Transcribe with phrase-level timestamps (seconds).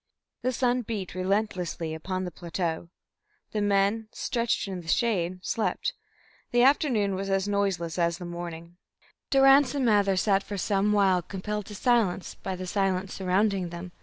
[0.41, 2.89] The sun beat relentlessly upon the plateau;
[3.51, 5.93] the men, stretched in the shade, slept;
[6.49, 8.77] the afternoon was as noiseless as the morning;
[9.29, 13.91] Durrance and Mather sat for some while compelled to silence by the silence surrounding them.